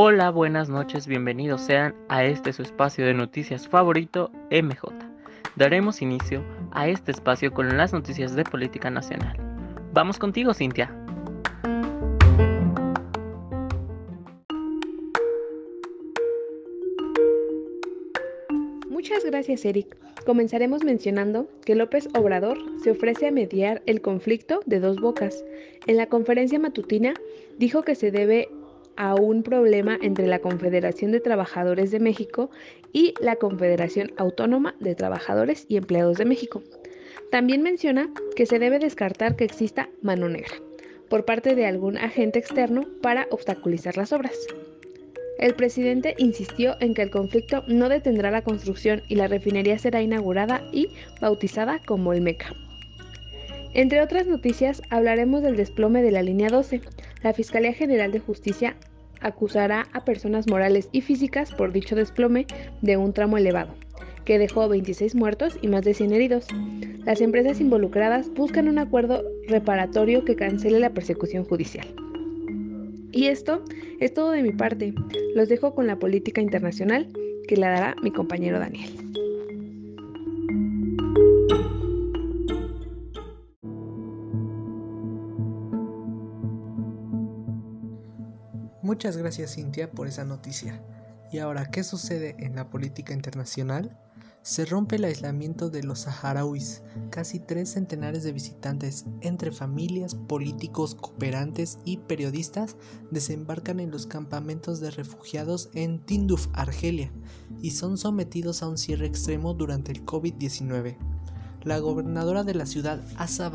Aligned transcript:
Hola, 0.00 0.30
buenas 0.30 0.68
noches, 0.68 1.08
bienvenidos 1.08 1.60
sean 1.62 1.92
a 2.08 2.22
este 2.22 2.52
su 2.52 2.62
espacio 2.62 3.04
de 3.04 3.14
noticias 3.14 3.66
favorito, 3.66 4.30
MJ. 4.50 4.92
Daremos 5.56 6.02
inicio 6.02 6.44
a 6.70 6.86
este 6.86 7.10
espacio 7.10 7.52
con 7.52 7.76
las 7.76 7.92
noticias 7.92 8.36
de 8.36 8.44
política 8.44 8.90
nacional. 8.90 9.36
Vamos 9.92 10.18
contigo, 10.20 10.54
Cintia. 10.54 10.94
Muchas 18.88 19.24
gracias, 19.24 19.64
Eric. 19.64 19.96
Comenzaremos 20.28 20.84
mencionando 20.84 21.48
que 21.64 21.74
López 21.74 22.06
Obrador 22.14 22.58
se 22.84 22.90
ofrece 22.90 23.28
a 23.28 23.30
mediar 23.30 23.80
el 23.86 24.02
conflicto 24.02 24.60
de 24.66 24.78
dos 24.78 25.00
bocas. 25.00 25.42
En 25.86 25.96
la 25.96 26.04
conferencia 26.04 26.58
matutina 26.58 27.14
dijo 27.56 27.80
que 27.80 27.94
se 27.94 28.10
debe 28.10 28.50
a 28.96 29.14
un 29.14 29.42
problema 29.42 29.98
entre 30.02 30.26
la 30.26 30.40
Confederación 30.40 31.12
de 31.12 31.20
Trabajadores 31.20 31.90
de 31.90 32.00
México 32.00 32.50
y 32.92 33.14
la 33.22 33.36
Confederación 33.36 34.12
Autónoma 34.18 34.74
de 34.80 34.94
Trabajadores 34.94 35.64
y 35.66 35.78
Empleados 35.78 36.18
de 36.18 36.26
México. 36.26 36.62
También 37.30 37.62
menciona 37.62 38.12
que 38.36 38.44
se 38.44 38.58
debe 38.58 38.78
descartar 38.78 39.34
que 39.34 39.44
exista 39.44 39.88
mano 40.02 40.28
negra 40.28 40.56
por 41.08 41.24
parte 41.24 41.54
de 41.54 41.64
algún 41.64 41.96
agente 41.96 42.38
externo 42.38 42.82
para 43.00 43.28
obstaculizar 43.30 43.96
las 43.96 44.12
obras. 44.12 44.36
El 45.38 45.54
presidente 45.54 46.16
insistió 46.18 46.76
en 46.80 46.94
que 46.94 47.02
el 47.02 47.10
conflicto 47.10 47.62
no 47.68 47.88
detendrá 47.88 48.32
la 48.32 48.42
construcción 48.42 49.02
y 49.06 49.14
la 49.14 49.28
refinería 49.28 49.78
será 49.78 50.02
inaugurada 50.02 50.64
y 50.72 50.88
bautizada 51.20 51.80
como 51.86 52.12
el 52.12 52.20
MECA. 52.20 52.54
Entre 53.72 54.02
otras 54.02 54.26
noticias, 54.26 54.82
hablaremos 54.90 55.42
del 55.42 55.56
desplome 55.56 56.02
de 56.02 56.10
la 56.10 56.22
línea 56.22 56.48
12. 56.48 56.80
La 57.22 57.32
Fiscalía 57.32 57.72
General 57.72 58.10
de 58.10 58.18
Justicia 58.18 58.76
acusará 59.20 59.86
a 59.92 60.04
personas 60.04 60.48
morales 60.48 60.88
y 60.90 61.02
físicas 61.02 61.52
por 61.52 61.72
dicho 61.72 61.94
desplome 61.94 62.46
de 62.82 62.96
un 62.96 63.12
tramo 63.12 63.38
elevado, 63.38 63.74
que 64.24 64.38
dejó 64.38 64.68
26 64.68 65.14
muertos 65.14 65.56
y 65.62 65.68
más 65.68 65.84
de 65.84 65.94
100 65.94 66.12
heridos. 66.12 66.46
Las 67.04 67.20
empresas 67.20 67.60
involucradas 67.60 68.28
buscan 68.34 68.68
un 68.68 68.78
acuerdo 68.78 69.22
reparatorio 69.46 70.24
que 70.24 70.34
cancele 70.34 70.80
la 70.80 70.90
persecución 70.90 71.44
judicial. 71.44 71.86
Y 73.12 73.26
esto 73.26 73.64
es 74.00 74.12
todo 74.14 74.32
de 74.32 74.42
mi 74.42 74.52
parte. 74.52 74.94
Los 75.34 75.48
dejo 75.48 75.74
con 75.74 75.86
la 75.86 75.98
política 75.98 76.40
internacional 76.40 77.08
que 77.46 77.56
la 77.56 77.70
dará 77.70 77.94
mi 78.02 78.10
compañero 78.10 78.58
Daniel. 78.58 78.90
Muchas 88.82 89.16
gracias 89.16 89.54
Cintia 89.54 89.90
por 89.90 90.06
esa 90.06 90.24
noticia. 90.24 90.82
¿Y 91.30 91.38
ahora 91.38 91.66
qué 91.70 91.84
sucede 91.84 92.36
en 92.38 92.56
la 92.56 92.70
política 92.70 93.12
internacional? 93.12 93.98
Se 94.42 94.64
rompe 94.64 94.96
el 94.96 95.04
aislamiento 95.04 95.70
de 95.70 95.82
los 95.82 96.00
saharauis. 96.00 96.82
Casi 97.10 97.38
tres 97.40 97.70
centenares 97.70 98.22
de 98.22 98.32
visitantes, 98.32 99.04
entre 99.20 99.52
familias, 99.52 100.14
políticos, 100.14 100.94
cooperantes 100.94 101.78
y 101.84 101.98
periodistas, 101.98 102.76
desembarcan 103.10 103.80
en 103.80 103.90
los 103.90 104.06
campamentos 104.06 104.80
de 104.80 104.90
refugiados 104.90 105.70
en 105.74 106.00
Tinduf, 106.00 106.48
Argelia, 106.52 107.12
y 107.60 107.72
son 107.72 107.98
sometidos 107.98 108.62
a 108.62 108.68
un 108.68 108.78
cierre 108.78 109.06
extremo 109.06 109.54
durante 109.54 109.92
el 109.92 110.04
COVID-19 110.04 111.17
la 111.68 111.78
gobernadora 111.78 112.42
de 112.42 112.54
la 112.54 112.66
ciudad, 112.66 113.00
Asa 113.16 113.52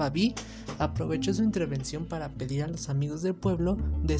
aprovechó 0.79 1.33
su 1.33 1.43
intervención 1.43 2.05
para 2.05 2.29
pedir 2.29 2.63
a 2.63 2.67
los 2.67 2.89
amigos 2.89 3.21
del 3.23 3.35
pueblo 3.35 3.77
de, 4.03 4.19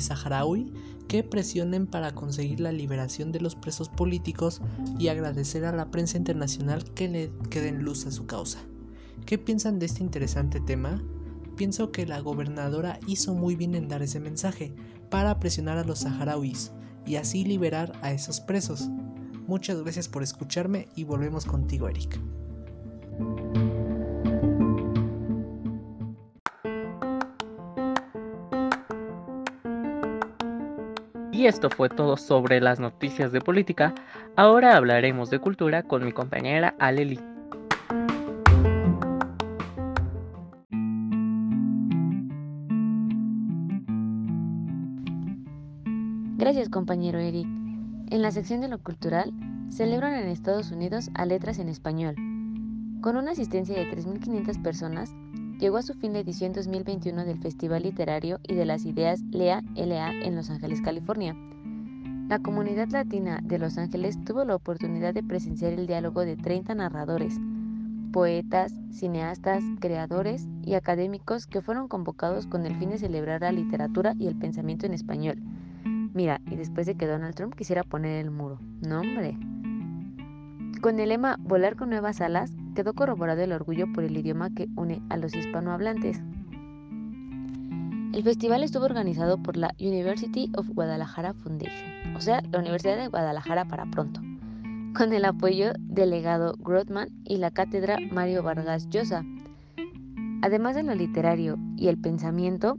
Saharaui 0.00 0.72
que 1.06 1.22
presionen 1.22 1.86
para 1.86 2.14
conseguir 2.14 2.60
la 2.60 2.72
liberación 2.72 3.30
de 3.30 3.40
los 3.40 3.54
presos 3.54 3.88
políticos 3.88 4.60
y 4.98 5.08
agradecer 5.08 5.64
a 5.64 5.72
la 5.72 5.90
prensa 5.90 6.16
internacional 6.16 6.82
que 6.94 7.08
le 7.08 7.30
den 7.50 7.82
luz 7.82 8.06
a 8.06 8.10
su 8.10 8.26
causa. 8.26 8.58
¿Qué 9.24 9.38
piensan 9.38 9.78
de 9.78 9.86
este 9.86 10.02
interesante 10.02 10.60
tema? 10.60 11.02
Pienso 11.56 11.92
que 11.92 12.06
la 12.06 12.20
gobernadora 12.20 12.98
hizo 13.06 13.34
muy 13.34 13.54
bien 13.54 13.74
en 13.74 13.88
dar 13.88 14.02
ese 14.02 14.20
mensaje 14.20 14.74
para 15.10 15.38
presionar 15.38 15.78
a 15.78 15.84
los 15.84 16.00
saharauis 16.00 16.72
y 17.06 17.16
así 17.16 17.44
liberar 17.44 17.92
a 18.02 18.12
esos 18.12 18.40
presos. 18.40 18.88
Muchas 19.46 19.80
gracias 19.82 20.08
por 20.08 20.22
escucharme 20.22 20.88
y 20.96 21.04
volvemos 21.04 21.46
contigo, 21.46 21.88
Eric. 21.88 22.18
Y 31.36 31.44
esto 31.46 31.68
fue 31.68 31.90
todo 31.90 32.16
sobre 32.16 32.62
las 32.62 32.80
noticias 32.80 33.30
de 33.30 33.42
política. 33.42 33.94
Ahora 34.36 34.74
hablaremos 34.74 35.28
de 35.28 35.38
cultura 35.38 35.82
con 35.82 36.02
mi 36.02 36.12
compañera 36.12 36.74
Aleli. 36.78 37.20
Gracias 46.38 46.70
compañero 46.70 47.18
Eric. 47.18 47.46
En 48.08 48.22
la 48.22 48.30
sección 48.30 48.60
de 48.62 48.68
lo 48.68 48.78
cultural, 48.78 49.32
celebran 49.68 50.14
en 50.14 50.28
Estados 50.28 50.70
Unidos 50.70 51.10
a 51.14 51.26
letras 51.26 51.58
en 51.58 51.68
español, 51.68 52.14
con 53.00 53.16
una 53.16 53.32
asistencia 53.32 53.74
de 53.74 53.90
3.500 53.90 54.62
personas, 54.62 55.14
llegó 55.58 55.76
a 55.76 55.82
su 55.82 55.94
fin 55.94 56.12
la 56.12 56.20
edición 56.20 56.52
2021 56.52 57.24
del 57.24 57.38
Festival 57.38 57.82
Literario 57.82 58.40
y 58.42 58.54
de 58.54 58.64
las 58.64 58.84
Ideas 58.84 59.22
LEA 59.30 59.62
LA 59.74 60.12
en 60.22 60.34
Los 60.34 60.50
Ángeles, 60.50 60.80
California. 60.82 61.36
La 62.28 62.40
comunidad 62.40 62.88
latina 62.88 63.40
de 63.42 63.58
Los 63.58 63.78
Ángeles 63.78 64.22
tuvo 64.24 64.44
la 64.44 64.56
oportunidad 64.56 65.14
de 65.14 65.22
presenciar 65.22 65.72
el 65.72 65.86
diálogo 65.86 66.24
de 66.24 66.36
30 66.36 66.74
narradores, 66.74 67.38
poetas, 68.12 68.72
cineastas, 68.90 69.62
creadores 69.78 70.48
y 70.64 70.74
académicos 70.74 71.46
que 71.46 71.62
fueron 71.62 71.86
convocados 71.86 72.46
con 72.46 72.66
el 72.66 72.76
fin 72.76 72.90
de 72.90 72.98
celebrar 72.98 73.42
la 73.42 73.52
literatura 73.52 74.14
y 74.18 74.26
el 74.26 74.36
pensamiento 74.36 74.86
en 74.86 74.94
español. 74.94 75.36
Mira, 76.14 76.40
y 76.50 76.56
después 76.56 76.86
de 76.86 76.96
que 76.96 77.06
Donald 77.06 77.34
Trump 77.34 77.54
quisiera 77.54 77.84
poner 77.84 78.24
el 78.24 78.30
muro. 78.30 78.58
No, 78.80 79.00
hombre. 79.00 79.38
Con 80.80 80.98
el 80.98 81.10
lema 81.10 81.36
Volar 81.38 81.76
con 81.76 81.90
nuevas 81.90 82.20
alas, 82.20 82.52
quedó 82.76 82.92
corroborado 82.92 83.42
el 83.42 83.52
orgullo 83.52 83.90
por 83.92 84.04
el 84.04 84.16
idioma 84.16 84.50
que 84.50 84.68
une 84.76 85.02
a 85.08 85.16
los 85.16 85.34
hispanohablantes. 85.34 86.20
El 88.12 88.22
festival 88.22 88.62
estuvo 88.62 88.84
organizado 88.84 89.42
por 89.42 89.56
la 89.56 89.74
University 89.80 90.52
of 90.56 90.68
Guadalajara 90.68 91.32
Foundation, 91.32 92.14
o 92.14 92.20
sea, 92.20 92.42
la 92.52 92.58
Universidad 92.60 92.98
de 92.98 93.08
Guadalajara 93.08 93.64
para 93.64 93.90
pronto, 93.90 94.20
con 94.94 95.12
el 95.12 95.24
apoyo 95.24 95.72
del 95.78 96.10
legado 96.10 96.54
Grothman 96.58 97.08
y 97.24 97.38
la 97.38 97.50
cátedra 97.50 97.98
Mario 98.12 98.42
Vargas 98.42 98.88
Llosa. 98.90 99.24
Además 100.42 100.76
de 100.76 100.82
lo 100.82 100.94
literario 100.94 101.58
y 101.76 101.88
el 101.88 101.98
pensamiento, 101.98 102.76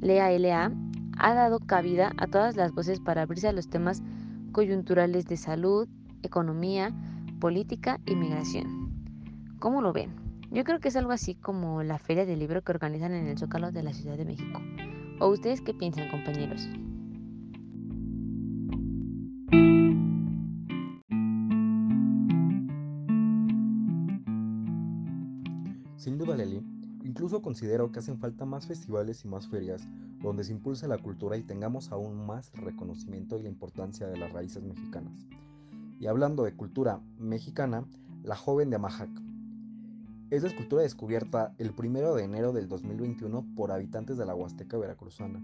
Lea 0.00 0.30
LA 0.38 0.72
ha 1.18 1.34
dado 1.34 1.60
cabida 1.60 2.12
a 2.16 2.26
todas 2.26 2.56
las 2.56 2.72
voces 2.72 2.98
para 2.98 3.22
abrirse 3.22 3.48
a 3.48 3.52
los 3.52 3.68
temas 3.68 4.02
coyunturales 4.52 5.26
de 5.26 5.36
salud, 5.36 5.86
economía, 6.22 6.92
política 7.40 8.00
y 8.06 8.14
migración. 8.14 8.83
¿Cómo 9.64 9.80
lo 9.80 9.94
ven? 9.94 10.10
Yo 10.50 10.62
creo 10.62 10.78
que 10.78 10.88
es 10.88 10.96
algo 10.96 11.12
así 11.12 11.36
como 11.36 11.82
la 11.82 11.98
feria 11.98 12.26
del 12.26 12.38
libro 12.38 12.62
que 12.62 12.72
organizan 12.72 13.14
en 13.14 13.28
el 13.28 13.38
Zócalo 13.38 13.72
de 13.72 13.82
la 13.82 13.94
Ciudad 13.94 14.18
de 14.18 14.26
México. 14.26 14.60
¿O 15.20 15.28
ustedes 15.28 15.62
qué 15.62 15.72
piensan, 15.72 16.10
compañeros? 16.10 16.68
Sin 25.96 26.18
duda, 26.18 26.36
Leli, 26.36 26.62
incluso 27.02 27.40
considero 27.40 27.90
que 27.90 28.00
hacen 28.00 28.18
falta 28.18 28.44
más 28.44 28.66
festivales 28.66 29.24
y 29.24 29.28
más 29.28 29.48
ferias 29.48 29.88
donde 30.20 30.44
se 30.44 30.52
impulse 30.52 30.86
la 30.88 30.98
cultura 30.98 31.38
y 31.38 31.42
tengamos 31.42 31.90
aún 31.90 32.26
más 32.26 32.52
reconocimiento 32.52 33.38
y 33.38 33.44
la 33.44 33.48
importancia 33.48 34.08
de 34.08 34.18
las 34.18 34.30
raíces 34.30 34.62
mexicanas. 34.62 35.26
Y 35.98 36.06
hablando 36.06 36.42
de 36.44 36.54
cultura 36.54 37.00
mexicana, 37.18 37.86
La 38.24 38.36
joven 38.36 38.68
de 38.68 38.76
Amajac, 38.76 39.23
es 40.34 40.42
la 40.42 40.48
escultura 40.48 40.82
descubierta 40.82 41.54
el 41.58 41.72
1 41.78 42.14
de 42.14 42.24
enero 42.24 42.52
del 42.52 42.68
2021 42.68 43.54
por 43.54 43.70
habitantes 43.70 44.18
de 44.18 44.26
la 44.26 44.34
Huasteca 44.34 44.76
Veracruzana. 44.76 45.40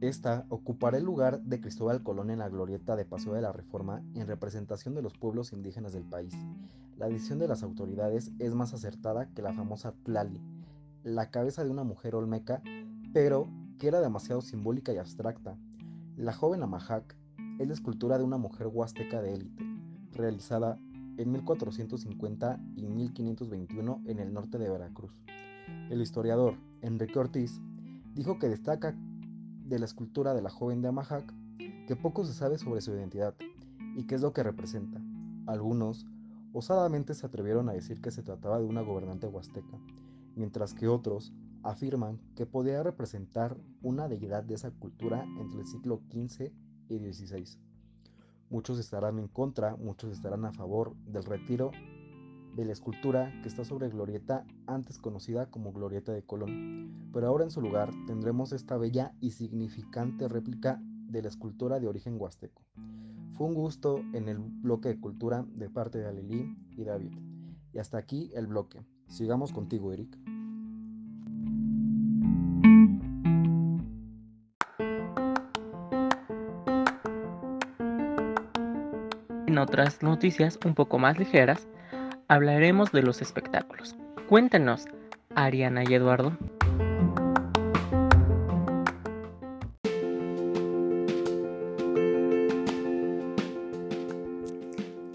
Esta 0.00 0.46
ocupará 0.48 0.98
el 0.98 1.02
lugar 1.02 1.42
de 1.42 1.60
Cristóbal 1.60 2.04
Colón 2.04 2.30
en 2.30 2.38
la 2.38 2.48
glorieta 2.48 2.94
de 2.94 3.04
Paseo 3.04 3.34
de 3.34 3.42
la 3.42 3.50
Reforma 3.50 4.00
en 4.14 4.28
representación 4.28 4.94
de 4.94 5.02
los 5.02 5.18
pueblos 5.18 5.52
indígenas 5.52 5.92
del 5.92 6.04
país. 6.04 6.32
La 6.96 7.08
decisión 7.08 7.40
de 7.40 7.48
las 7.48 7.64
autoridades 7.64 8.30
es 8.38 8.54
más 8.54 8.74
acertada 8.74 9.28
que 9.34 9.42
la 9.42 9.52
famosa 9.52 9.92
Tlali, 10.04 10.40
la 11.02 11.32
cabeza 11.32 11.64
de 11.64 11.70
una 11.70 11.82
mujer 11.82 12.14
olmeca, 12.14 12.62
pero 13.12 13.48
que 13.80 13.88
era 13.88 14.00
demasiado 14.00 14.40
simbólica 14.40 14.92
y 14.92 14.98
abstracta. 14.98 15.58
La 16.16 16.32
joven 16.32 16.62
Amajac 16.62 17.16
es 17.58 17.66
la 17.66 17.74
escultura 17.74 18.18
de 18.18 18.24
una 18.24 18.36
mujer 18.36 18.68
huasteca 18.68 19.20
de 19.20 19.34
élite, 19.34 19.64
realizada 20.12 20.78
en 21.18 21.32
1450 21.32 22.60
y 22.76 22.86
1521 22.86 24.02
en 24.06 24.18
el 24.18 24.32
norte 24.32 24.56
de 24.56 24.70
Veracruz. 24.70 25.12
El 25.90 26.00
historiador 26.00 26.54
Enrique 26.80 27.18
Ortiz 27.18 27.60
dijo 28.14 28.38
que 28.38 28.48
destaca 28.48 28.96
de 29.66 29.78
la 29.78 29.84
escultura 29.84 30.32
de 30.32 30.42
la 30.42 30.50
joven 30.50 30.80
de 30.80 30.88
Amajac 30.88 31.34
que 31.86 31.96
poco 31.96 32.24
se 32.24 32.32
sabe 32.32 32.56
sobre 32.56 32.80
su 32.80 32.92
identidad 32.92 33.34
y 33.96 34.04
qué 34.04 34.14
es 34.14 34.22
lo 34.22 34.32
que 34.32 34.42
representa. 34.42 35.00
Algunos 35.46 36.06
osadamente 36.52 37.14
se 37.14 37.26
atrevieron 37.26 37.68
a 37.68 37.72
decir 37.72 38.00
que 38.00 38.10
se 38.10 38.22
trataba 38.22 38.58
de 38.58 38.66
una 38.66 38.82
gobernante 38.82 39.26
huasteca, 39.26 39.78
mientras 40.36 40.72
que 40.72 40.88
otros 40.88 41.32
afirman 41.62 42.20
que 42.36 42.46
podía 42.46 42.82
representar 42.82 43.56
una 43.82 44.08
deidad 44.08 44.44
de 44.44 44.54
esa 44.54 44.70
cultura 44.70 45.24
entre 45.38 45.60
el 45.60 45.66
siglo 45.66 46.00
XV 46.10 46.52
y 46.88 46.98
XVI. 46.98 47.67
Muchos 48.50 48.78
estarán 48.78 49.18
en 49.18 49.28
contra, 49.28 49.76
muchos 49.76 50.12
estarán 50.12 50.44
a 50.44 50.52
favor 50.52 50.94
del 51.06 51.24
retiro 51.24 51.70
de 52.56 52.64
la 52.64 52.72
escultura 52.72 53.32
que 53.42 53.48
está 53.48 53.64
sobre 53.64 53.88
Glorieta, 53.88 54.44
antes 54.66 54.98
conocida 54.98 55.50
como 55.50 55.72
Glorieta 55.72 56.12
de 56.12 56.22
Colón. 56.22 57.10
Pero 57.12 57.28
ahora 57.28 57.44
en 57.44 57.50
su 57.50 57.60
lugar 57.60 57.90
tendremos 58.06 58.52
esta 58.52 58.76
bella 58.76 59.14
y 59.20 59.30
significante 59.30 60.28
réplica 60.28 60.80
de 60.82 61.22
la 61.22 61.28
escultura 61.28 61.78
de 61.78 61.88
origen 61.88 62.16
huasteco. 62.18 62.62
Fue 63.34 63.46
un 63.46 63.54
gusto 63.54 63.98
en 64.12 64.28
el 64.28 64.38
bloque 64.38 64.88
de 64.88 64.98
cultura 64.98 65.44
de 65.54 65.70
parte 65.70 65.98
de 65.98 66.06
Alelí 66.06 66.56
y 66.76 66.84
David. 66.84 67.12
Y 67.72 67.78
hasta 67.78 67.98
aquí 67.98 68.30
el 68.34 68.46
bloque. 68.46 68.84
Sigamos 69.06 69.52
contigo, 69.52 69.92
Eric. 69.92 70.18
Otras 79.60 80.02
noticias 80.02 80.58
un 80.64 80.74
poco 80.74 80.98
más 80.98 81.18
ligeras, 81.18 81.66
hablaremos 82.28 82.92
de 82.92 83.02
los 83.02 83.20
espectáculos. 83.20 83.96
Cuéntenos, 84.28 84.84
Ariana 85.34 85.82
y 85.82 85.94
Eduardo. 85.94 86.36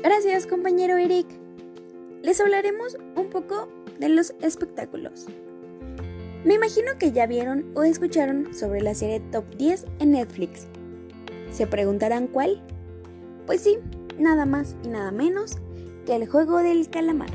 Gracias, 0.03 0.45
compañero 0.45 0.97
Eric. 0.97 1.27
Les 2.21 2.41
hablaremos 2.41 2.97
un 3.15 3.29
poco 3.29 3.69
de 3.99 4.09
los 4.09 4.33
espectáculos. 4.41 5.27
Me 6.43 6.55
imagino 6.55 6.97
que 6.99 7.13
ya 7.13 7.25
vieron 7.27 7.71
o 7.75 7.83
escucharon 7.83 8.53
sobre 8.53 8.81
la 8.81 8.93
serie 8.93 9.21
Top 9.31 9.45
10 9.55 9.85
en 9.99 10.11
Netflix. 10.11 10.67
¿Se 11.49 11.65
preguntarán 11.65 12.27
cuál? 12.27 12.61
Pues 13.45 13.61
sí, 13.61 13.77
nada 14.19 14.45
más 14.45 14.75
y 14.83 14.87
nada 14.87 15.11
menos 15.11 15.57
que 16.05 16.15
el 16.15 16.27
juego 16.27 16.59
del 16.59 16.89
calamar. 16.89 17.29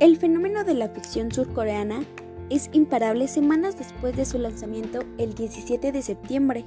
El 0.00 0.16
fenómeno 0.16 0.64
de 0.64 0.74
la 0.74 0.88
ficción 0.88 1.32
surcoreana 1.32 2.04
es 2.50 2.68
imparable 2.72 3.28
semanas 3.28 3.78
después 3.78 4.16
de 4.16 4.24
su 4.24 4.38
lanzamiento 4.38 5.00
el 5.18 5.34
17 5.34 5.92
de 5.92 6.02
septiembre. 6.02 6.64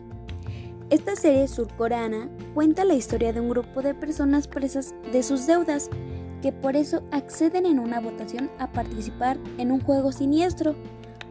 Esta 0.89 1.15
serie 1.15 1.47
surcoreana 1.47 2.29
cuenta 2.53 2.85
la 2.85 2.95
historia 2.95 3.33
de 3.33 3.41
un 3.41 3.49
grupo 3.49 3.81
de 3.81 3.93
personas 3.93 4.47
presas 4.47 4.95
de 5.11 5.21
sus 5.21 5.45
deudas 5.45 5.89
que 6.41 6.51
por 6.51 6.75
eso 6.75 7.03
acceden 7.11 7.65
en 7.65 7.79
una 7.79 7.99
votación 7.99 8.49
a 8.59 8.71
participar 8.71 9.37
en 9.57 9.71
un 9.71 9.81
juego 9.81 10.11
siniestro, 10.11 10.75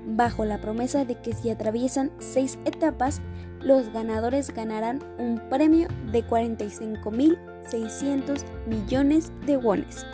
bajo 0.07 0.45
la 0.45 0.61
promesa 0.61 1.05
de 1.05 1.21
que 1.21 1.33
si 1.33 1.51
atraviesan 1.51 2.11
seis 2.19 2.59
etapas, 2.65 3.21
los 3.61 3.93
ganadores 3.93 4.55
ganarán 4.55 5.03
un 5.19 5.41
premio 5.49 5.89
de 6.13 6.25
45.600 6.25 8.45
millones 8.67 9.33
de 9.47 9.57
wones. 9.57 10.07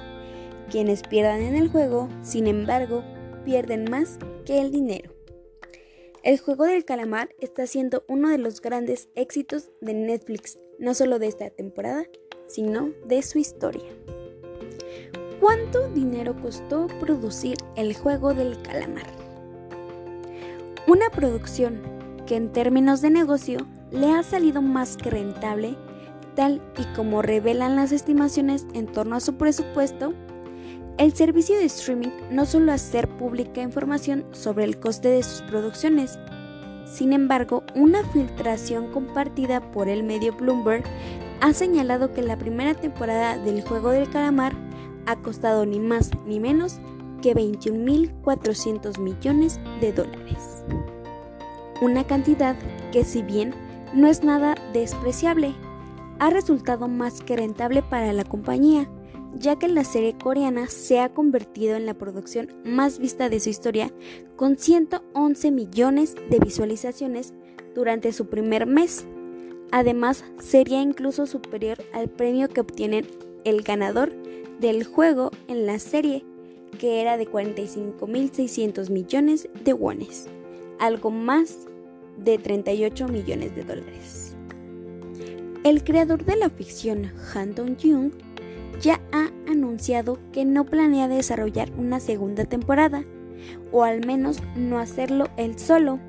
Quienes 0.70 1.02
pierdan 1.02 1.42
en 1.42 1.54
el 1.54 1.68
juego, 1.68 2.08
sin 2.22 2.46
embargo, 2.46 3.04
pierden 3.44 3.84
más 3.90 4.18
que 4.44 4.60
el 4.60 4.72
dinero. 4.72 5.12
El 6.22 6.38
juego 6.38 6.64
del 6.64 6.84
calamar 6.84 7.30
está 7.40 7.66
siendo 7.66 8.04
uno 8.08 8.28
de 8.28 8.38
los 8.38 8.60
grandes 8.60 9.08
éxitos 9.16 9.72
de 9.80 9.92
Netflix, 9.92 10.56
no 10.78 10.94
solo 10.94 11.18
de 11.18 11.26
esta 11.26 11.50
temporada, 11.50 12.04
sino 12.46 12.92
de 13.06 13.22
su 13.22 13.38
historia. 13.38 13.90
¿Cuánto 15.40 15.88
dinero 15.88 16.36
costó 16.40 16.86
producir 17.00 17.56
el 17.74 17.96
juego 17.96 18.34
del 18.34 18.62
calamar? 18.62 19.06
Una 20.86 21.10
producción 21.10 21.82
que 22.26 22.36
en 22.36 22.52
términos 22.52 23.00
de 23.00 23.10
negocio 23.10 23.66
le 23.90 24.12
ha 24.12 24.22
salido 24.22 24.62
más 24.62 24.96
que 24.96 25.10
rentable, 25.10 25.76
tal 26.34 26.62
y 26.78 26.84
como 26.96 27.22
revelan 27.22 27.76
las 27.76 27.92
estimaciones 27.92 28.66
en 28.74 28.86
torno 28.86 29.16
a 29.16 29.20
su 29.20 29.34
presupuesto, 29.34 30.14
el 30.98 31.14
servicio 31.14 31.56
de 31.56 31.64
streaming 31.64 32.10
no 32.30 32.44
solo 32.46 32.72
hacer 32.72 33.08
pública 33.08 33.62
información 33.62 34.24
sobre 34.32 34.64
el 34.64 34.78
coste 34.78 35.08
de 35.08 35.22
sus 35.22 35.42
producciones, 35.42 36.19
sin 36.92 37.14
embargo, 37.14 37.62
una 37.74 38.04
filtración 38.04 38.88
compartida 38.88 39.60
por 39.72 39.88
el 39.88 40.02
medio 40.02 40.34
Bloomberg 40.34 40.84
ha 41.40 41.52
señalado 41.54 42.12
que 42.12 42.22
la 42.22 42.36
primera 42.36 42.74
temporada 42.74 43.38
del 43.38 43.62
juego 43.62 43.90
del 43.90 44.10
calamar 44.10 44.52
ha 45.06 45.16
costado 45.16 45.64
ni 45.64 45.80
más 45.80 46.10
ni 46.26 46.38
menos 46.38 46.80
que 47.22 47.34
21.400 47.34 48.98
millones 48.98 49.58
de 49.80 49.92
dólares. 49.92 50.64
Una 51.82 52.06
cantidad 52.06 52.55
que 52.93 53.02
si 53.02 53.23
bien 53.23 53.52
no 53.93 54.06
es 54.06 54.23
nada 54.23 54.55
despreciable, 54.73 55.52
ha 56.20 56.31
resultado 56.31 56.87
más 56.87 57.23
que 57.23 57.34
rentable 57.34 57.82
para 57.82 58.12
la 58.12 58.23
compañía, 58.23 58.88
ya 59.34 59.58
que 59.58 59.67
la 59.67 59.82
serie 59.82 60.17
coreana 60.17 60.69
se 60.69 61.00
ha 61.00 61.12
convertido 61.12 61.75
en 61.75 61.84
la 61.84 61.94
producción 61.94 62.52
más 62.64 63.00
vista 63.00 63.29
de 63.29 63.40
su 63.40 63.49
historia, 63.49 63.90
con 64.37 64.58
111 64.58 65.50
millones 65.50 66.14
de 66.31 66.38
visualizaciones 66.38 67.34
durante 67.75 68.12
su 68.12 68.26
primer 68.29 68.67
mes. 68.67 69.05
Además, 69.73 70.25
sería 70.38 70.82
incluso 70.82 71.26
superior 71.26 71.79
al 71.93 72.08
premio 72.08 72.49
que 72.49 72.61
obtiene 72.61 73.05
el 73.43 73.62
ganador 73.62 74.12
del 74.61 74.84
juego 74.84 75.32
en 75.49 75.67
la 75.67 75.81
serie, 75.81 76.25
que 76.79 77.00
era 77.00 77.17
de 77.17 77.29
45.600 77.29 78.88
millones 78.88 79.48
de 79.65 79.72
wones, 79.72 80.29
algo 80.79 81.10
más 81.10 81.67
de 82.19 82.38
38 82.38 83.08
millones 83.08 83.54
de 83.54 83.64
dólares. 83.64 84.36
El 85.64 85.84
creador 85.84 86.24
de 86.24 86.36
la 86.36 86.50
ficción, 86.50 87.12
Han 87.34 87.54
Dong-jung, 87.54 88.12
ya 88.81 89.00
ha 89.12 89.31
anunciado 89.48 90.19
que 90.32 90.44
no 90.44 90.64
planea 90.64 91.06
desarrollar 91.06 91.70
una 91.78 92.00
segunda 92.00 92.44
temporada, 92.44 93.04
o 93.70 93.84
al 93.84 94.04
menos 94.04 94.42
no 94.56 94.78
hacerlo 94.78 95.28
él 95.36 95.58
solo. 95.58 96.00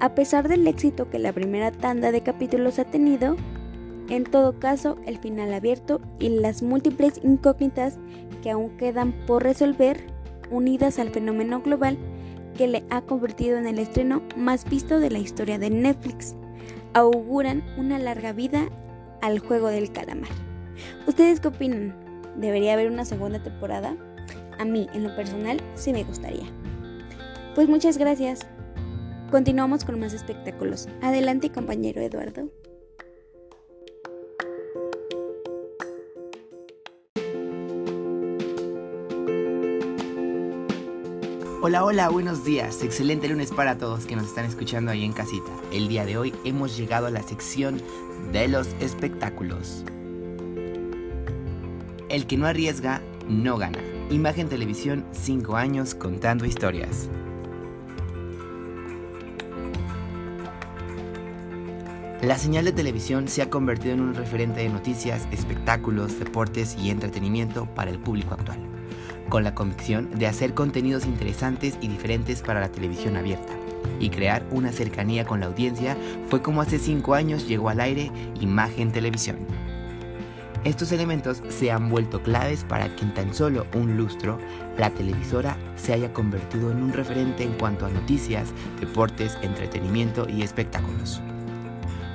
A 0.00 0.14
pesar 0.14 0.48
del 0.48 0.66
éxito 0.66 1.08
que 1.10 1.18
la 1.18 1.32
primera 1.32 1.70
tanda 1.70 2.10
de 2.10 2.22
capítulos 2.22 2.78
ha 2.78 2.84
tenido, 2.84 3.36
en 4.08 4.24
todo 4.24 4.58
caso, 4.58 4.96
el 5.06 5.18
final 5.18 5.52
abierto 5.52 6.00
y 6.18 6.30
las 6.30 6.62
múltiples 6.62 7.20
incógnitas 7.22 7.98
que 8.42 8.50
aún 8.50 8.70
quedan 8.78 9.12
por 9.26 9.42
resolver, 9.42 10.06
unidas 10.50 10.98
al 10.98 11.10
fenómeno 11.10 11.60
global 11.60 11.98
que 12.58 12.66
le 12.66 12.84
ha 12.90 13.00
convertido 13.02 13.56
en 13.56 13.66
el 13.66 13.78
estreno 13.78 14.20
más 14.36 14.68
visto 14.68 14.98
de 14.98 15.10
la 15.10 15.20
historia 15.20 15.58
de 15.58 15.70
Netflix, 15.70 16.34
auguran 16.92 17.62
una 17.78 17.98
larga 17.98 18.32
vida 18.32 18.68
al 19.22 19.38
juego 19.38 19.68
del 19.68 19.92
calamar. 19.92 20.28
¿Ustedes 21.06 21.38
qué 21.38 21.48
opinan? 21.48 21.94
¿Debería 22.36 22.74
haber 22.74 22.90
una 22.90 23.04
segunda 23.04 23.40
temporada? 23.42 23.96
A 24.58 24.64
mí, 24.64 24.88
en 24.92 25.04
lo 25.04 25.14
personal, 25.14 25.60
sí 25.76 25.92
me 25.92 26.02
gustaría. 26.02 26.46
Pues 27.54 27.68
muchas 27.68 27.96
gracias. 27.96 28.40
Continuamos 29.30 29.84
con 29.84 30.00
más 30.00 30.12
espectáculos. 30.12 30.88
Adelante, 31.00 31.50
compañero 31.50 32.02
Eduardo. 32.02 32.50
Hola, 41.68 41.84
hola, 41.84 42.08
buenos 42.08 42.46
días. 42.46 42.82
Excelente 42.82 43.28
lunes 43.28 43.50
para 43.50 43.76
todos 43.76 44.06
que 44.06 44.16
nos 44.16 44.24
están 44.24 44.46
escuchando 44.46 44.90
ahí 44.90 45.04
en 45.04 45.12
casita. 45.12 45.50
El 45.70 45.86
día 45.88 46.06
de 46.06 46.16
hoy 46.16 46.34
hemos 46.44 46.78
llegado 46.78 47.08
a 47.08 47.10
la 47.10 47.22
sección 47.22 47.82
de 48.32 48.48
los 48.48 48.68
espectáculos. 48.80 49.84
El 52.08 52.26
que 52.26 52.38
no 52.38 52.46
arriesga, 52.46 53.02
no 53.28 53.58
gana. 53.58 53.80
Imagen 54.08 54.48
Televisión, 54.48 55.04
5 55.12 55.56
años 55.56 55.94
contando 55.94 56.46
historias. 56.46 57.10
La 62.22 62.38
señal 62.38 62.64
de 62.64 62.72
televisión 62.72 63.28
se 63.28 63.42
ha 63.42 63.50
convertido 63.50 63.92
en 63.92 64.00
un 64.00 64.14
referente 64.14 64.60
de 64.60 64.70
noticias, 64.70 65.28
espectáculos, 65.32 66.18
deportes 66.18 66.78
y 66.78 66.88
entretenimiento 66.88 67.66
para 67.74 67.90
el 67.90 67.98
público 67.98 68.32
actual 68.32 68.77
con 69.28 69.44
la 69.44 69.54
convicción 69.54 70.10
de 70.10 70.26
hacer 70.26 70.54
contenidos 70.54 71.06
interesantes 71.06 71.78
y 71.80 71.88
diferentes 71.88 72.42
para 72.42 72.60
la 72.60 72.70
televisión 72.70 73.16
abierta. 73.16 73.52
Y 74.00 74.10
crear 74.10 74.44
una 74.50 74.72
cercanía 74.72 75.24
con 75.24 75.40
la 75.40 75.46
audiencia 75.46 75.96
fue 76.28 76.42
como 76.42 76.60
hace 76.60 76.78
5 76.78 77.14
años 77.14 77.48
llegó 77.48 77.68
al 77.68 77.80
aire 77.80 78.10
Imagen 78.40 78.92
Televisión. 78.92 79.38
Estos 80.64 80.90
elementos 80.90 81.40
se 81.48 81.70
han 81.70 81.88
vuelto 81.88 82.22
claves 82.22 82.64
para 82.64 82.94
que 82.94 83.04
en 83.04 83.14
tan 83.14 83.32
solo 83.32 83.66
un 83.74 83.96
lustro 83.96 84.38
la 84.76 84.90
televisora 84.90 85.56
se 85.76 85.92
haya 85.92 86.12
convertido 86.12 86.72
en 86.72 86.82
un 86.82 86.92
referente 86.92 87.44
en 87.44 87.52
cuanto 87.52 87.86
a 87.86 87.90
noticias, 87.90 88.48
deportes, 88.80 89.38
entretenimiento 89.42 90.28
y 90.28 90.42
espectáculos. 90.42 91.22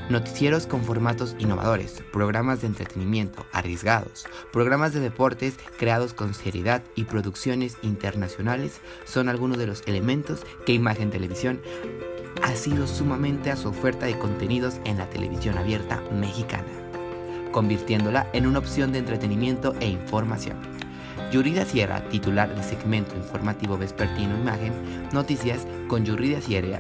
Noticieros 0.10 0.68
con 0.68 0.84
formatos 0.84 1.34
innovadores, 1.40 2.04
programas 2.12 2.60
de 2.60 2.68
entretenimiento 2.68 3.46
arriesgados, 3.54 4.26
programas 4.52 4.94
de 4.94 5.00
deportes 5.00 5.56
creados 5.78 6.14
con 6.14 6.34
seriedad 6.34 6.84
y 6.96 7.06
producciones 7.06 7.78
internacionales 7.84 8.82
son 9.06 9.30
algunos 9.30 9.58
de 9.58 9.66
los 9.66 9.82
elementos 9.86 10.42
que 10.66 10.74
Imagen 10.74 11.10
Televisión 11.10 11.62
ha 12.42 12.54
sido 12.54 12.86
sumamente 12.86 13.50
a 13.50 13.56
su 13.56 13.70
oferta 13.70 14.06
de 14.06 14.20
contenidos 14.20 14.76
en 14.84 14.98
la 14.98 15.10
televisión 15.10 15.58
abierta 15.58 16.04
mexicana, 16.12 16.68
convirtiéndola 17.54 18.28
en 18.34 18.46
una 18.46 18.60
opción 18.60 18.92
de 18.92 19.00
entretenimiento 19.00 19.74
e 19.80 19.88
información. 19.88 20.58
Yurida 21.32 21.64
Sierra, 21.64 22.08
titular 22.10 22.54
del 22.54 22.64
segmento 22.64 23.16
informativo 23.16 23.78
vespertino 23.78 24.38
Imagen, 24.38 24.74
Noticias 25.14 25.66
con 25.88 26.04
Yurida 26.06 26.42
Sierra, 26.42 26.80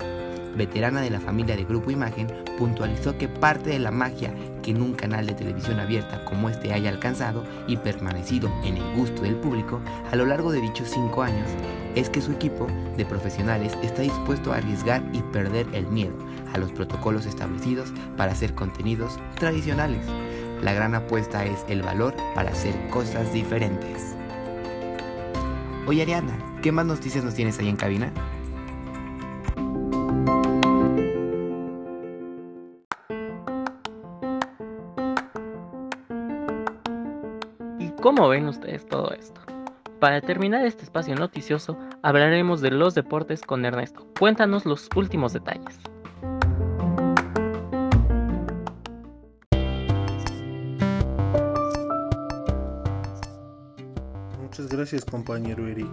veterana 0.56 1.02
de 1.02 1.10
la 1.10 1.20
familia 1.20 1.56
de 1.56 1.66
Grupo 1.66 1.92
Imagen, 1.92 2.28
puntualizó 2.58 3.18
que 3.18 3.28
parte 3.28 3.72
de 3.72 3.80
la 3.80 3.92
magia 3.92 4.34
que 4.62 4.74
un 4.74 4.94
canal 4.94 5.26
de 5.26 5.34
televisión 5.34 5.80
abierta 5.80 6.24
como 6.26 6.50
este 6.50 6.74
haya 6.74 6.90
alcanzado 6.90 7.44
y 7.68 7.78
permanecido 7.78 8.52
en 8.64 8.78
el 8.78 8.96
gusto 8.96 9.24
del 9.24 9.36
público 9.36 9.82
a 10.12 10.16
lo 10.16 10.26
largo 10.26 10.52
de 10.52 10.62
dichos 10.62 10.90
cinco 10.90 11.22
años 11.22 11.48
es 11.96 12.10
que 12.10 12.22
su 12.22 12.32
equipo 12.32 12.68
de 12.98 13.06
profesionales 13.06 13.78
está 13.84 14.02
dispuesto 14.02 14.52
a 14.52 14.58
arriesgar 14.58 15.04
y 15.14 15.22
perder 15.22 15.68
el 15.74 15.88
miedo 15.88 16.16
a 16.54 16.58
los 16.58 16.72
protocolos 16.72 17.26
establecidos 17.26 17.92
para 18.18 18.32
hacer 18.32 18.56
contenidos 18.56 19.20
tradicionales. 19.36 20.06
La 20.62 20.74
gran 20.74 20.96
apuesta 20.96 21.46
es 21.46 21.66
el 21.68 21.82
valor 21.82 22.16
para 22.34 22.52
hacer 22.52 22.74
cosas 22.90 23.32
diferentes. 23.34 24.16
Oye 25.86 26.02
Ariana, 26.02 26.38
¿qué 26.62 26.72
más 26.72 26.86
noticias 26.86 27.24
nos 27.24 27.36
tienes 27.36 27.60
ahí 27.60 27.68
en 27.68 27.76
cabina? 27.76 28.14
Cómo 38.04 38.28
ven 38.28 38.50
ustedes 38.50 38.86
todo 38.86 39.14
esto? 39.14 39.40
Para 40.02 40.20
terminar 40.20 40.66
este 40.66 40.84
espacio 40.84 41.16
noticioso, 41.16 41.78
hablaremos 42.02 42.60
de 42.60 42.70
los 42.70 42.96
deportes 42.96 43.40
con 43.40 43.64
Ernesto. 43.64 44.06
Cuéntanos 44.20 44.66
los 44.66 44.90
últimos 44.98 45.32
detalles. 45.32 45.80
Muchas 54.42 54.68
gracias 54.68 55.06
compañero 55.06 55.66
Eric. 55.66 55.88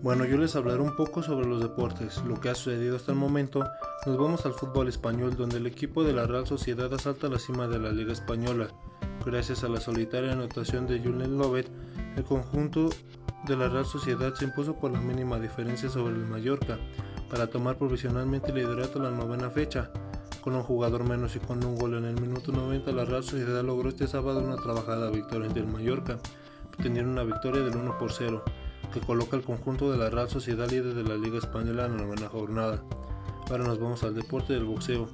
Bueno, 0.00 0.24
yo 0.24 0.36
les 0.36 0.54
hablaré 0.54 0.80
un 0.80 0.94
poco 0.94 1.24
sobre 1.24 1.48
los 1.48 1.60
deportes, 1.60 2.22
lo 2.24 2.40
que 2.40 2.50
ha 2.50 2.54
sucedido 2.54 2.94
hasta 2.94 3.10
el 3.10 3.18
momento. 3.18 3.68
Nos 4.06 4.16
vamos 4.16 4.46
al 4.46 4.52
fútbol 4.52 4.86
español, 4.86 5.36
donde 5.36 5.56
el 5.56 5.66
equipo 5.66 6.04
de 6.04 6.12
la 6.12 6.24
Real 6.24 6.46
Sociedad 6.46 6.94
asalta 6.94 7.28
la 7.28 7.40
cima 7.40 7.66
de 7.66 7.80
la 7.80 7.90
Liga 7.90 8.12
Española. 8.12 8.68
Gracias 9.24 9.62
a 9.62 9.68
la 9.68 9.80
solitaria 9.80 10.32
anotación 10.32 10.86
de 10.86 10.98
Julen 10.98 11.38
Lobet, 11.38 11.68
el 12.16 12.24
conjunto 12.24 12.90
de 13.46 13.56
la 13.56 13.68
Real 13.68 13.86
Sociedad 13.86 14.34
se 14.34 14.44
impuso 14.44 14.74
por 14.74 14.90
la 14.90 15.00
mínima 15.00 15.38
diferencia 15.38 15.88
sobre 15.88 16.14
el 16.16 16.26
Mallorca, 16.26 16.78
para 17.30 17.46
tomar 17.46 17.76
provisionalmente 17.76 18.50
el 18.50 18.56
liderato 18.56 18.98
a 18.98 19.04
la 19.04 19.10
novena 19.10 19.48
fecha. 19.48 19.90
Con 20.42 20.56
un 20.56 20.64
jugador 20.64 21.04
menos 21.04 21.36
y 21.36 21.38
con 21.38 21.64
un 21.64 21.76
gol 21.76 21.94
en 21.94 22.04
el 22.04 22.20
minuto 22.20 22.50
90, 22.50 22.90
la 22.90 23.04
Real 23.04 23.22
Sociedad 23.22 23.62
logró 23.62 23.90
este 23.90 24.08
sábado 24.08 24.40
una 24.40 24.56
trabajada 24.56 25.08
victoria 25.10 25.46
ante 25.46 25.60
el 25.60 25.68
Mallorca, 25.68 26.18
obteniendo 26.68 27.12
una 27.12 27.22
victoria 27.22 27.62
del 27.62 27.76
1 27.76 27.98
por 27.98 28.12
0 28.12 28.42
que 28.92 29.00
coloca 29.00 29.36
al 29.36 29.42
conjunto 29.42 29.90
de 29.90 29.98
la 29.98 30.10
Real 30.10 30.28
Sociedad 30.28 30.68
líder 30.68 30.94
de 30.94 31.04
la 31.04 31.16
Liga 31.16 31.38
Española 31.38 31.86
en 31.86 31.96
la 31.96 32.02
novena 32.04 32.28
jornada. 32.28 32.82
Ahora 33.48 33.64
nos 33.64 33.78
vamos 33.78 34.02
al 34.02 34.14
deporte 34.14 34.52
del 34.52 34.64
boxeo. 34.64 35.08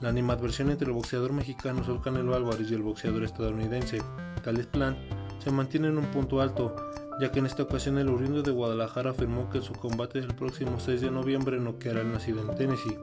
La 0.00 0.08
animadversión 0.08 0.70
entre 0.70 0.88
el 0.88 0.92
boxeador 0.92 1.32
mexicano 1.32 1.84
Sol 1.84 2.02
Canelo 2.02 2.34
Álvarez 2.34 2.70
y 2.70 2.74
el 2.74 2.82
boxeador 2.82 3.24
estadounidense 3.24 4.02
Caleb 4.42 4.66
Plant 4.68 4.98
se 5.38 5.50
mantiene 5.50 5.88
en 5.88 5.98
un 5.98 6.06
punto 6.06 6.40
alto, 6.40 6.74
ya 7.20 7.30
que 7.30 7.38
en 7.38 7.46
esta 7.46 7.62
ocasión 7.62 7.98
el 7.98 8.08
oriundo 8.08 8.42
de 8.42 8.50
Guadalajara 8.50 9.10
afirmó 9.10 9.48
que 9.50 9.60
su 9.60 9.72
combate 9.72 10.20
del 10.20 10.34
próximo 10.34 10.80
6 10.80 11.00
de 11.00 11.10
noviembre 11.10 11.60
no 11.60 11.78
quedará 11.78 12.00
el 12.00 12.12
nacido 12.12 12.42
en 12.42 12.56
Tennessee. 12.56 12.98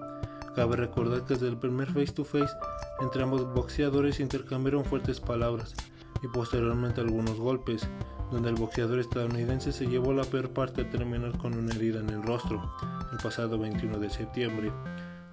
Cabe 0.55 0.75
recordar 0.75 1.23
que 1.23 1.35
desde 1.35 1.47
el 1.47 1.57
primer 1.57 1.87
face 1.87 2.11
to 2.11 2.25
face 2.25 2.53
entre 2.99 3.23
ambos 3.23 3.51
boxeadores 3.53 4.19
intercambiaron 4.19 4.83
fuertes 4.83 5.19
palabras 5.21 5.73
y 6.21 6.27
posteriormente 6.27 7.01
algunos 7.01 7.37
golpes, 7.37 7.87
donde 8.31 8.49
el 8.49 8.55
boxeador 8.55 8.99
estadounidense 8.99 9.71
se 9.71 9.87
llevó 9.87 10.13
la 10.13 10.23
peor 10.23 10.49
parte 10.49 10.81
a 10.81 10.89
terminar 10.89 11.37
con 11.37 11.53
una 11.53 11.73
herida 11.73 11.99
en 11.99 12.09
el 12.09 12.21
rostro 12.21 12.71
el 13.11 13.17
pasado 13.17 13.57
21 13.57 13.97
de 13.97 14.09
septiembre. 14.09 14.71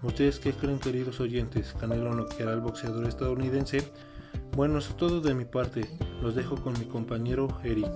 ¿Ustedes 0.02 0.38
qué 0.38 0.52
creen 0.52 0.78
queridos 0.78 1.19
oyentes? 1.19 1.75
¿Canelo 1.81 2.14
noqueará 2.14 2.52
al 2.52 2.61
boxeador 2.61 3.09
estadounidense? 3.09 3.83
Bueno, 4.57 4.78
eso 4.78 4.90
es 4.90 4.97
todo 4.97 5.21
de 5.21 5.35
mi 5.35 5.45
parte. 5.45 5.88
Los 6.23 6.37
dejo 6.37 6.57
con 6.57 6.73
mi 6.78 6.85
compañero 6.85 7.49
Eric. 7.64 7.90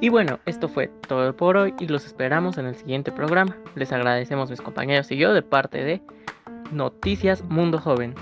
Y 0.00 0.10
bueno, 0.10 0.38
esto 0.46 0.68
fue 0.68 0.88
todo 1.08 1.36
por 1.36 1.56
hoy 1.56 1.74
y 1.80 1.88
los 1.88 2.06
esperamos 2.06 2.56
en 2.56 2.66
el 2.66 2.76
siguiente 2.76 3.10
programa. 3.10 3.56
Les 3.74 3.92
agradecemos 3.92 4.48
mis 4.48 4.60
compañeros 4.60 5.10
y 5.10 5.16
yo 5.16 5.34
de 5.34 5.42
parte 5.42 5.82
de 5.82 6.00
Noticias 6.70 7.42
Mundo 7.44 7.78
Joven. 7.78 8.14